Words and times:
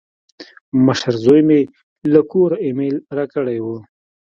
مشر 0.85 1.13
زوی 1.23 1.41
مې 1.47 1.59
له 2.13 2.21
کوره 2.31 2.57
ایمیل 2.65 2.95
راکړی 3.17 3.57
و. 3.61 3.67